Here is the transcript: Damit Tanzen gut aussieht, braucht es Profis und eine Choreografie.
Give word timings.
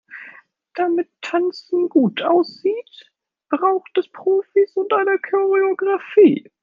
Damit 0.73 1.11
Tanzen 1.21 1.87
gut 1.87 2.23
aussieht, 2.23 3.11
braucht 3.49 3.95
es 3.99 4.11
Profis 4.11 4.75
und 4.75 4.91
eine 4.93 5.19
Choreografie. 5.19 6.49